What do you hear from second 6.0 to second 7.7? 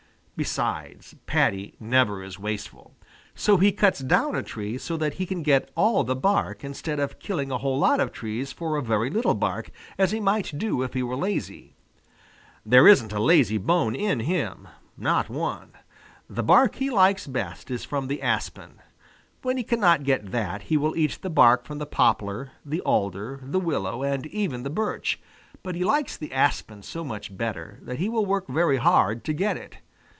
the bark instead of killing a